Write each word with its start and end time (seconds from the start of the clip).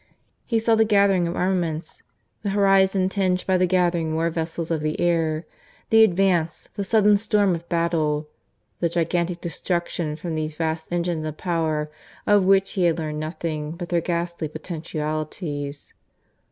He 0.47 0.57
saw 0.57 0.73
the 0.73 0.83
gathering 0.83 1.27
of 1.27 1.35
armaments 1.35 2.01
the 2.41 2.49
horizon 2.49 3.07
tinged 3.07 3.45
by 3.45 3.57
the 3.57 3.67
gathering 3.67 4.15
war 4.15 4.31
vessels 4.31 4.71
of 4.71 4.81
the 4.81 4.99
air 4.99 5.45
the 5.91 6.03
advance, 6.03 6.69
the 6.73 6.83
sudden 6.83 7.17
storm 7.17 7.53
of 7.53 7.69
battle, 7.69 8.27
the 8.79 8.89
gigantic 8.89 9.41
destruction 9.41 10.15
from 10.15 10.33
these 10.33 10.55
vast 10.55 10.87
engines 10.91 11.23
of 11.23 11.37
power 11.37 11.91
of 12.25 12.43
which 12.45 12.71
he 12.71 12.85
had 12.85 12.97
learned 12.97 13.19
nothing 13.19 13.73
but 13.73 13.89
their 13.89 14.01
ghastly 14.01 14.47
potentialities. 14.47 15.93